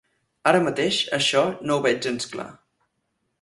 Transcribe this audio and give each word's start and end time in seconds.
Ara 0.51 0.61
mateix 0.67 1.01
això 1.17 1.43
no 1.67 1.77
ho 1.77 1.85
veig 1.87 2.01
gens 2.07 2.27
clar. 2.33 2.49